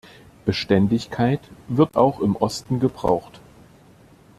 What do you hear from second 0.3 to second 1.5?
Beständigkeit